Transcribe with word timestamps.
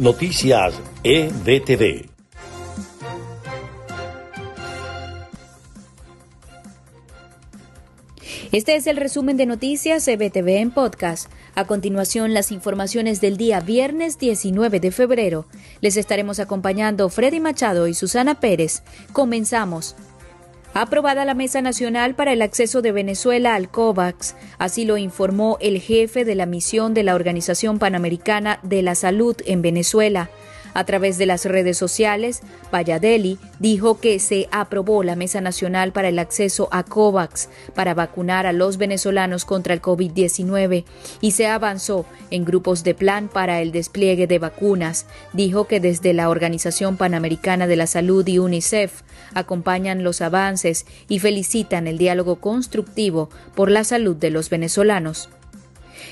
Noticias 0.00 0.80
EBTV. 1.04 2.08
Este 8.50 8.76
es 8.76 8.86
el 8.86 8.96
resumen 8.96 9.36
de 9.36 9.44
noticias 9.44 10.08
EBTV 10.08 10.48
en 10.56 10.70
podcast. 10.70 11.30
A 11.54 11.66
continuación, 11.66 12.32
las 12.32 12.50
informaciones 12.50 13.20
del 13.20 13.36
día 13.36 13.60
viernes 13.60 14.18
19 14.18 14.80
de 14.80 14.90
febrero. 14.90 15.44
Les 15.82 15.98
estaremos 15.98 16.40
acompañando 16.40 17.10
Freddy 17.10 17.38
Machado 17.38 17.86
y 17.86 17.92
Susana 17.92 18.40
Pérez. 18.40 18.82
Comenzamos. 19.12 19.96
Aprobada 20.72 21.24
la 21.24 21.34
Mesa 21.34 21.62
Nacional 21.62 22.14
para 22.14 22.32
el 22.32 22.42
Acceso 22.42 22.80
de 22.80 22.92
Venezuela 22.92 23.56
al 23.56 23.70
COVAX, 23.70 24.36
así 24.58 24.84
lo 24.84 24.98
informó 24.98 25.58
el 25.60 25.80
jefe 25.80 26.24
de 26.24 26.36
la 26.36 26.46
misión 26.46 26.94
de 26.94 27.02
la 27.02 27.16
Organización 27.16 27.80
Panamericana 27.80 28.60
de 28.62 28.82
la 28.82 28.94
Salud 28.94 29.36
en 29.46 29.62
Venezuela. 29.62 30.30
A 30.80 30.84
través 30.84 31.18
de 31.18 31.26
las 31.26 31.44
redes 31.44 31.76
sociales, 31.76 32.40
Valladeli 32.72 33.38
dijo 33.58 34.00
que 34.00 34.18
se 34.18 34.48
aprobó 34.50 35.02
la 35.02 35.14
Mesa 35.14 35.42
Nacional 35.42 35.92
para 35.92 36.08
el 36.08 36.18
Acceso 36.18 36.70
a 36.72 36.84
COVAX 36.84 37.50
para 37.74 37.92
vacunar 37.92 38.46
a 38.46 38.54
los 38.54 38.78
venezolanos 38.78 39.44
contra 39.44 39.74
el 39.74 39.82
COVID-19 39.82 40.86
y 41.20 41.32
se 41.32 41.48
avanzó 41.48 42.06
en 42.30 42.46
grupos 42.46 42.82
de 42.82 42.94
plan 42.94 43.28
para 43.28 43.60
el 43.60 43.72
despliegue 43.72 44.26
de 44.26 44.38
vacunas. 44.38 45.04
Dijo 45.34 45.66
que 45.66 45.80
desde 45.80 46.14
la 46.14 46.30
Organización 46.30 46.96
Panamericana 46.96 47.66
de 47.66 47.76
la 47.76 47.86
Salud 47.86 48.26
y 48.26 48.38
UNICEF 48.38 49.02
acompañan 49.34 50.02
los 50.02 50.22
avances 50.22 50.86
y 51.08 51.18
felicitan 51.18 51.88
el 51.88 51.98
diálogo 51.98 52.36
constructivo 52.36 53.28
por 53.54 53.70
la 53.70 53.84
salud 53.84 54.16
de 54.16 54.30
los 54.30 54.48
venezolanos. 54.48 55.28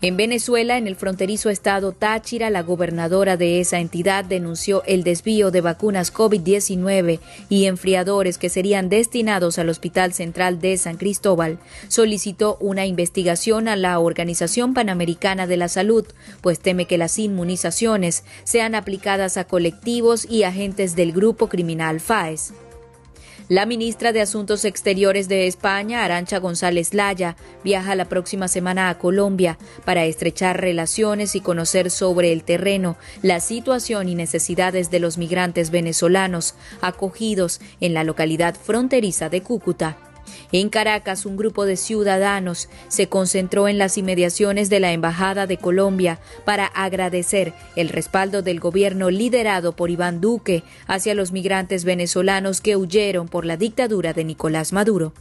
En 0.00 0.16
Venezuela, 0.16 0.76
en 0.76 0.86
el 0.86 0.96
fronterizo 0.96 1.50
estado 1.50 1.92
Táchira, 1.92 2.50
la 2.50 2.62
gobernadora 2.62 3.36
de 3.36 3.60
esa 3.60 3.78
entidad 3.78 4.24
denunció 4.24 4.82
el 4.86 5.04
desvío 5.04 5.50
de 5.50 5.60
vacunas 5.60 6.12
COVID-19 6.12 7.20
y 7.48 7.66
enfriadores 7.66 8.38
que 8.38 8.48
serían 8.48 8.88
destinados 8.88 9.58
al 9.58 9.68
Hospital 9.68 10.12
Central 10.12 10.60
de 10.60 10.76
San 10.76 10.96
Cristóbal. 10.96 11.58
Solicitó 11.88 12.56
una 12.60 12.86
investigación 12.86 13.68
a 13.68 13.76
la 13.76 13.98
Organización 13.98 14.74
Panamericana 14.74 15.46
de 15.46 15.56
la 15.56 15.68
Salud, 15.68 16.06
pues 16.40 16.60
teme 16.60 16.86
que 16.86 16.98
las 16.98 17.18
inmunizaciones 17.18 18.24
sean 18.44 18.74
aplicadas 18.74 19.36
a 19.36 19.44
colectivos 19.44 20.26
y 20.28 20.42
agentes 20.42 20.96
del 20.96 21.12
grupo 21.12 21.48
criminal 21.48 22.00
FAES. 22.00 22.52
La 23.48 23.66
ministra 23.66 24.12
de 24.12 24.20
Asuntos 24.20 24.64
Exteriores 24.64 25.28
de 25.28 25.46
España, 25.46 26.04
Arancha 26.04 26.38
González 26.38 26.94
Laya, 26.94 27.36
viaja 27.64 27.94
la 27.94 28.04
próxima 28.04 28.48
semana 28.48 28.88
a 28.88 28.98
Colombia 28.98 29.58
para 29.84 30.04
estrechar 30.04 30.60
relaciones 30.60 31.34
y 31.34 31.40
conocer 31.40 31.90
sobre 31.90 32.32
el 32.32 32.44
terreno 32.44 32.96
la 33.20 33.40
situación 33.40 34.08
y 34.08 34.14
necesidades 34.14 34.90
de 34.90 35.00
los 35.00 35.18
migrantes 35.18 35.70
venezolanos 35.70 36.54
acogidos 36.80 37.60
en 37.80 37.94
la 37.94 38.04
localidad 38.04 38.54
fronteriza 38.54 39.28
de 39.28 39.42
Cúcuta. 39.42 40.11
En 40.52 40.68
Caracas, 40.68 41.24
un 41.24 41.38
grupo 41.38 41.64
de 41.64 41.78
ciudadanos 41.78 42.68
se 42.88 43.08
concentró 43.08 43.68
en 43.68 43.78
las 43.78 43.96
inmediaciones 43.96 44.68
de 44.68 44.80
la 44.80 44.92
Embajada 44.92 45.46
de 45.46 45.56
Colombia 45.56 46.18
para 46.44 46.66
agradecer 46.66 47.54
el 47.74 47.88
respaldo 47.88 48.42
del 48.42 48.60
gobierno 48.60 49.10
liderado 49.10 49.72
por 49.72 49.90
Iván 49.90 50.20
Duque 50.20 50.62
hacia 50.86 51.14
los 51.14 51.32
migrantes 51.32 51.84
venezolanos 51.84 52.60
que 52.60 52.76
huyeron 52.76 53.28
por 53.28 53.46
la 53.46 53.56
dictadura 53.56 54.12
de 54.12 54.24
Nicolás 54.24 54.74
Maduro. 54.74 55.14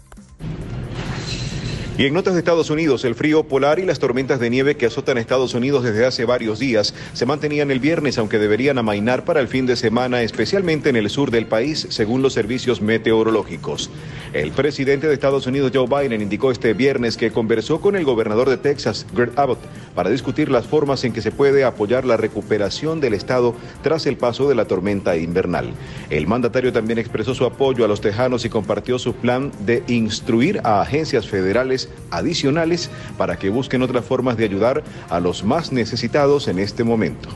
Y 1.98 2.06
en 2.06 2.14
notas 2.14 2.34
de 2.34 2.40
Estados 2.40 2.70
Unidos, 2.70 3.04
el 3.04 3.16
frío 3.16 3.44
polar 3.44 3.78
y 3.78 3.86
las 3.86 4.00
tormentas 4.00 4.40
de 4.40 4.50
nieve 4.50 4.76
que 4.76 4.86
azotan 4.86 5.18
Estados 5.18 5.54
Unidos 5.54 5.84
desde 5.84 6.06
hace 6.06 6.24
varios 6.24 6.58
días 6.58 6.96
se 7.12 7.26
mantenían 7.26 7.70
el 7.70 7.82
viernes, 7.82 8.18
aunque 8.18 8.40
deberían 8.40 8.78
amainar 8.78 9.26
para 9.26 9.42
el 9.42 9.50
fin 9.50 9.66
de 9.66 9.76
semana, 9.76 10.22
especialmente 10.24 10.90
en 10.90 10.96
el 10.96 11.10
sur 11.10 11.32
del 11.32 11.48
país, 11.48 11.88
según 11.90 12.22
los 12.22 12.32
servicios 12.32 12.82
meteorológicos. 12.82 13.90
El 14.32 14.52
presidente 14.52 15.08
de 15.08 15.14
Estados 15.14 15.48
Unidos, 15.48 15.74
Joe 15.76 15.86
Biden, 15.86 16.22
indicó 16.22 16.50
este 16.50 16.74
viernes 16.74 17.18
que 17.18 17.32
conversó 17.32 17.82
con 17.82 17.98
el 17.98 18.06
gobernador 18.06 18.50
de 18.50 18.58
Texas, 18.58 19.06
Greg 19.14 19.32
Abbott, 19.36 19.60
para 19.94 20.10
discutir 20.10 20.50
las 20.50 20.66
formas 20.66 21.04
en 21.04 21.12
que 21.12 21.22
se 21.22 21.32
puede 21.32 21.66
apoyar 21.66 22.06
la 22.06 22.16
recuperación 22.16 23.02
del 23.02 23.14
estado 23.14 23.54
tras 23.84 24.06
el 24.06 24.16
paso 24.16 24.48
de 24.48 24.56
la 24.56 24.66
tormenta 24.66 25.18
invernal. 25.18 25.74
El 26.10 26.26
mandatario 26.26 26.72
también 26.72 27.00
expresó 27.00 27.36
su 27.36 27.44
apoyo 27.44 27.84
a 27.84 27.90
los 27.90 28.00
tejanos 28.00 28.46
y 28.46 28.50
compartió 28.50 28.98
su 28.98 29.14
plan 29.14 29.52
de 29.66 29.84
instruir 29.88 30.62
a 30.64 30.82
agencias 30.82 31.28
federales 31.28 31.81
adicionales 32.10 32.90
para 33.18 33.38
que 33.38 33.50
busquen 33.50 33.82
otras 33.82 34.06
formas 34.06 34.38
de 34.38 34.46
ayudar 34.46 34.84
a 35.10 35.20
los 35.20 35.44
más 35.44 35.72
necesitados 35.72 36.48
en 36.48 36.60
este 36.60 36.84
momento. 36.84 37.30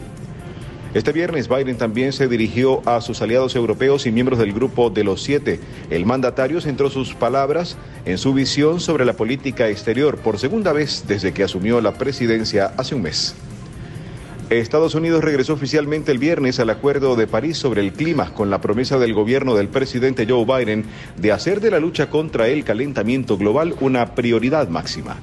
Este 0.96 1.12
viernes 1.12 1.50
Biden 1.50 1.78
también 1.78 2.14
se 2.14 2.30
dirigió 2.30 2.82
a 2.88 3.02
sus 3.02 3.22
aliados 3.22 3.54
europeos 3.58 4.06
y 4.06 4.14
miembros 4.14 4.40
del 4.40 4.54
grupo 4.54 4.90
de 4.90 5.04
los 5.04 5.22
siete. 5.22 5.60
El 5.90 6.06
mandatario 6.06 6.62
centró 6.62 6.90
sus 6.90 7.14
palabras 7.14 7.76
en 8.06 8.18
su 8.18 8.34
visión 8.34 8.80
sobre 8.80 9.04
la 9.04 9.12
política 9.12 9.68
exterior 9.68 10.18
por 10.18 10.40
segunda 10.40 10.72
vez 10.72 11.04
desde 11.06 11.34
que 11.34 11.44
asumió 11.44 11.82
la 11.82 11.96
presidencia 11.96 12.72
hace 12.78 12.96
un 12.96 13.02
mes. 13.02 13.36
Estados 14.50 14.94
Unidos 14.94 15.24
regresó 15.24 15.54
oficialmente 15.54 16.12
el 16.12 16.20
viernes 16.20 16.60
al 16.60 16.70
Acuerdo 16.70 17.16
de 17.16 17.26
París 17.26 17.58
sobre 17.58 17.82
el 17.82 17.94
clima 17.94 18.32
con 18.34 18.52
la 18.52 18.62
promesa 18.62 19.00
del 19.00 19.14
gobierno 19.14 19.56
del 19.56 19.70
presidente 19.70 20.28
Joe 20.30 20.46
Biden 20.46 20.86
de 21.18 21.32
hacer 21.32 21.62
de 21.62 21.72
la 21.72 21.80
lucha 21.80 22.12
contra 22.12 22.48
el 22.48 22.64
calentamiento 22.64 23.38
global 23.38 23.76
una 23.80 24.14
prioridad 24.14 24.70
máxima. 24.70 25.18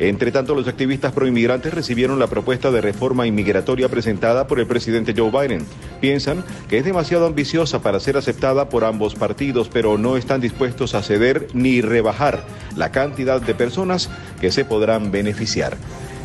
Entre 0.00 0.32
tanto, 0.32 0.56
los 0.56 0.66
activistas 0.66 1.12
proinmigrantes 1.12 1.72
recibieron 1.72 2.18
la 2.18 2.26
propuesta 2.26 2.72
de 2.72 2.80
reforma 2.80 3.28
inmigratoria 3.28 3.88
presentada 3.88 4.48
por 4.48 4.58
el 4.58 4.66
presidente 4.66 5.14
Joe 5.16 5.30
Biden. 5.30 5.64
Piensan 6.00 6.44
que 6.68 6.78
es 6.78 6.84
demasiado 6.84 7.26
ambiciosa 7.26 7.80
para 7.80 8.00
ser 8.00 8.16
aceptada 8.16 8.68
por 8.68 8.84
ambos 8.84 9.14
partidos, 9.14 9.70
pero 9.72 9.98
no 9.98 10.16
están 10.16 10.40
dispuestos 10.40 10.96
a 10.96 11.02
ceder 11.04 11.46
ni 11.54 11.80
rebajar 11.80 12.44
la 12.74 12.90
cantidad 12.90 13.40
de 13.40 13.54
personas 13.54 14.10
que 14.40 14.50
se 14.50 14.64
podrán 14.64 15.12
beneficiar. 15.12 15.76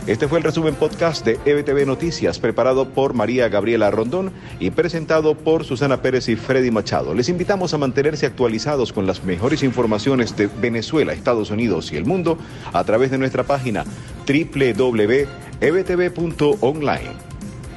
Este 0.08 0.28
fue 0.28 0.40
el 0.40 0.44
resumen 0.44 0.76
podcast 0.76 1.26
de 1.26 1.40
EBTV 1.46 1.86
Noticias, 1.86 2.40
preparado 2.40 2.90
por 2.90 3.14
María 3.14 3.48
Gabriela 3.50 3.92
Rondón 3.92 4.32
y 4.60 4.72
presentado 4.72 5.36
por 5.36 5.66
Susana 5.66 6.02
Pérez 6.02 6.30
y 6.30 6.36
Freddy 6.36 6.72
Machado. 6.72 7.14
Les 7.14 7.30
invitamos 7.30 7.74
a 7.74 7.78
mantenerse 7.78 8.26
actualizados 8.26 8.92
con 8.92 9.06
las 9.06 9.24
mejores 9.24 9.62
informaciones 9.64 10.36
de 10.36 10.48
Venezuela, 10.48 11.14
Estados 11.14 11.52
Unidos 11.52 11.92
y 11.92 11.98
el 11.98 12.06
mundo 12.06 12.40
a 12.74 12.84
través 12.84 13.12
de 13.12 13.20
nuestra 13.20 13.44
página 13.44 13.86
www.ebtv.online. 14.28 15.30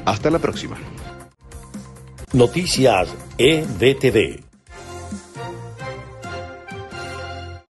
Hasta 0.04 0.30
la 0.30 0.38
próxima. 0.38 0.76
Noticias 2.32 3.14
EBTV. 3.36 4.51